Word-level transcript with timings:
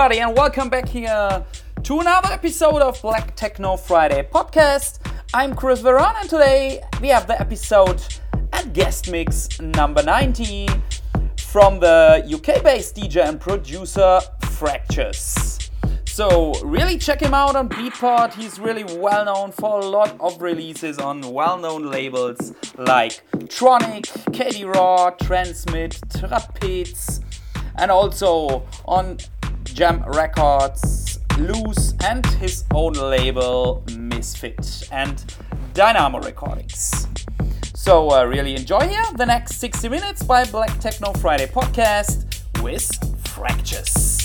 Everybody, 0.00 0.22
and 0.22 0.34
welcome 0.34 0.70
back 0.70 0.88
here 0.88 1.44
to 1.82 2.00
another 2.00 2.32
episode 2.32 2.80
of 2.80 2.98
Black 3.02 3.36
Techno 3.36 3.76
Friday 3.76 4.26
podcast. 4.32 4.98
I'm 5.34 5.54
Chris 5.54 5.82
Veron, 5.82 6.14
and 6.18 6.30
today 6.30 6.80
we 7.02 7.08
have 7.08 7.26
the 7.26 7.38
episode 7.38 8.02
and 8.54 8.72
guest 8.72 9.10
mix 9.10 9.60
number 9.60 10.02
90 10.02 10.68
from 11.36 11.80
the 11.80 12.24
UK 12.24 12.64
based 12.64 12.96
DJ 12.96 13.28
and 13.28 13.38
producer 13.38 14.20
Fractures. 14.52 15.70
So, 16.06 16.54
really 16.62 16.96
check 16.96 17.20
him 17.20 17.34
out 17.34 17.54
on 17.54 17.68
Beatport. 17.68 18.32
He's 18.32 18.58
really 18.58 18.84
well 18.84 19.26
known 19.26 19.52
for 19.52 19.80
a 19.80 19.84
lot 19.84 20.18
of 20.18 20.40
releases 20.40 20.98
on 20.98 21.20
well 21.30 21.58
known 21.58 21.90
labels 21.90 22.54
like 22.78 23.22
Tronic, 23.50 24.06
KD 24.32 24.74
Raw, 24.74 25.10
Transmit, 25.10 26.00
Trapeze, 26.18 27.20
and 27.76 27.90
also 27.90 28.66
on 28.86 29.18
Jam 29.74 30.02
Records, 30.06 31.18
Loose, 31.38 31.94
and 32.04 32.24
his 32.26 32.64
own 32.74 32.92
label 32.92 33.82
Misfit 33.96 34.88
and 34.92 35.24
Dynamo 35.74 36.20
Recordings. 36.20 37.06
So, 37.74 38.10
uh, 38.10 38.24
really 38.24 38.54
enjoy 38.56 38.88
here 38.88 39.04
the 39.16 39.26
next 39.26 39.56
60 39.56 39.88
minutes 39.88 40.22
by 40.22 40.44
Black 40.44 40.78
Techno 40.80 41.12
Friday 41.14 41.46
podcast 41.46 42.26
with 42.62 42.86
Fractures. 43.28 44.19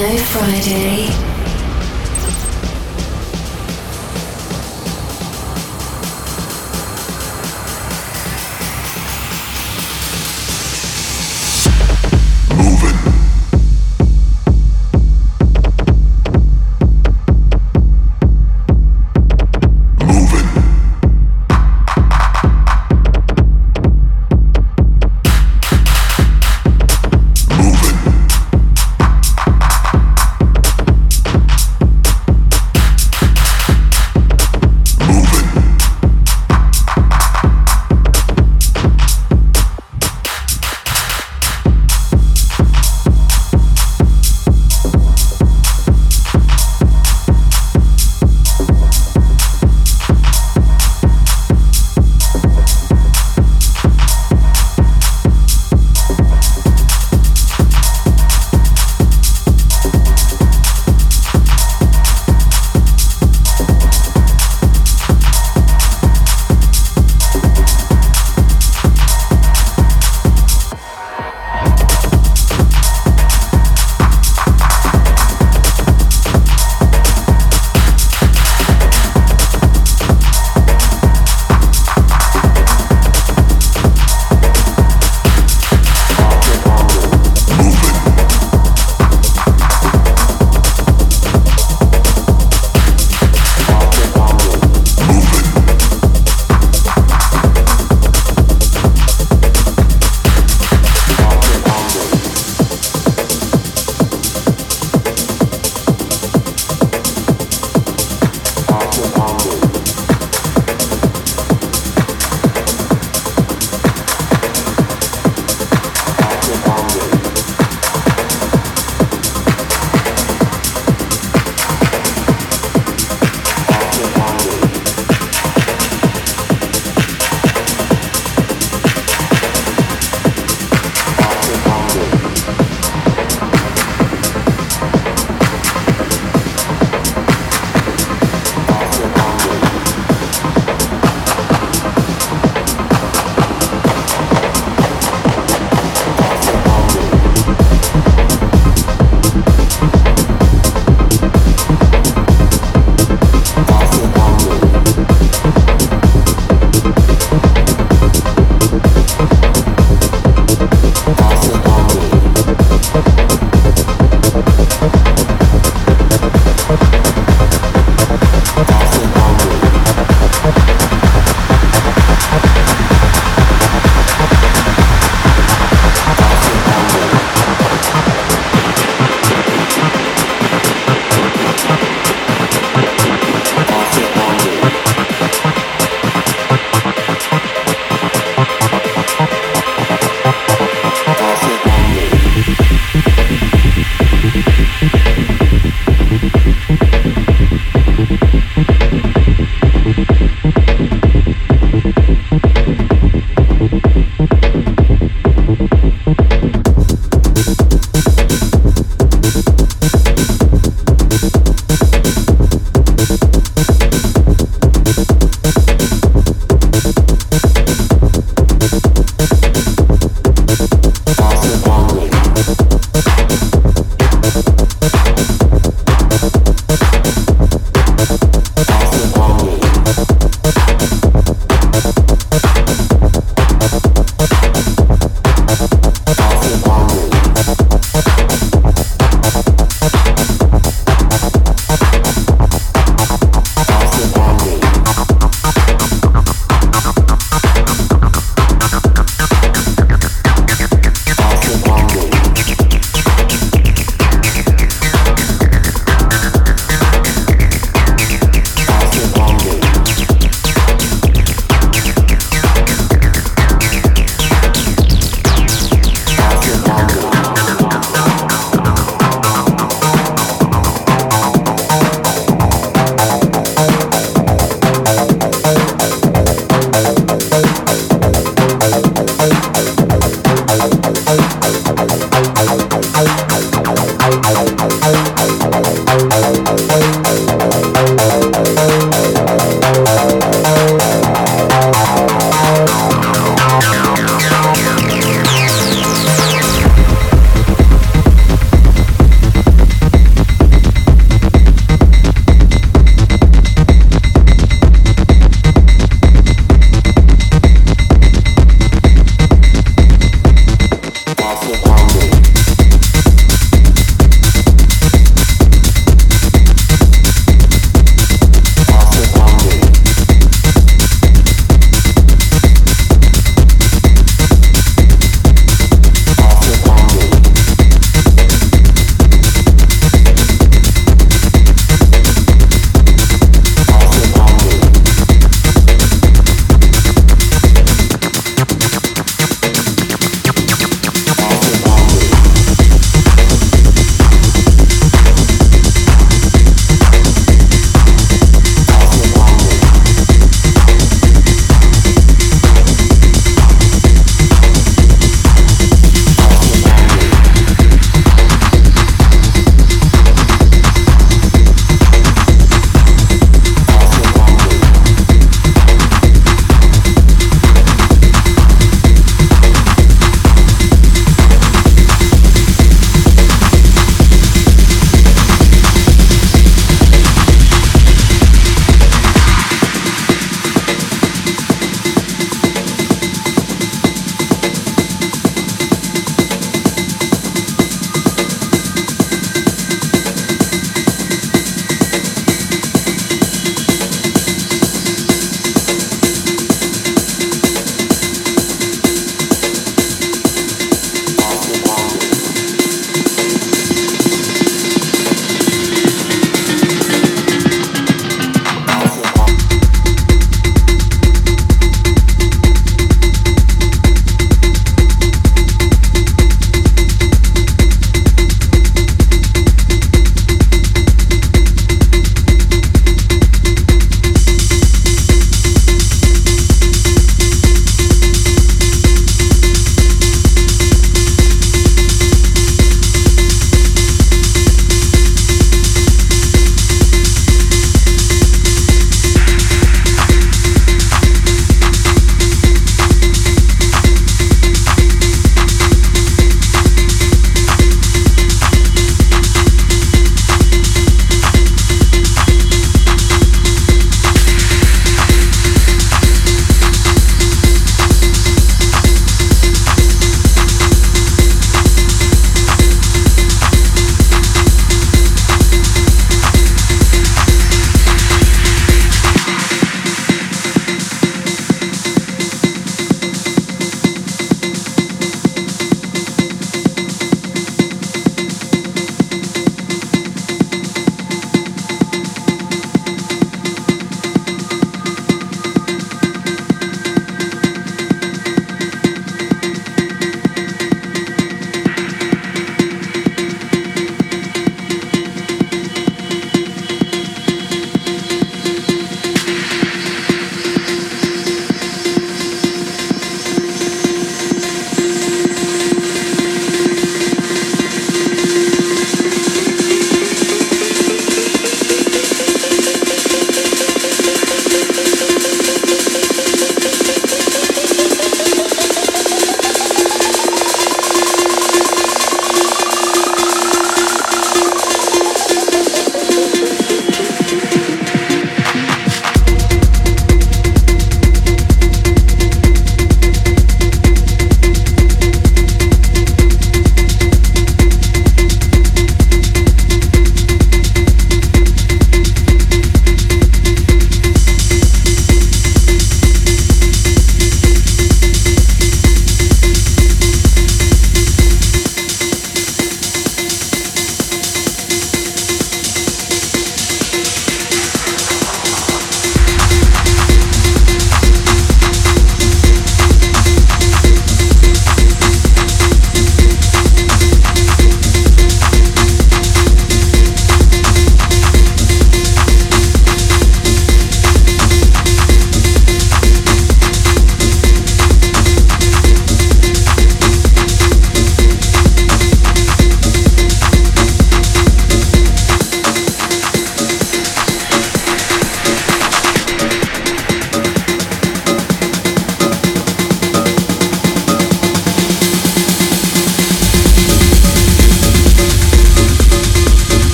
Techno 0.00 0.16
Friday. 0.16 1.39